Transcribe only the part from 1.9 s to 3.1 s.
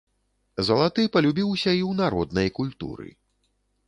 народнай культуры.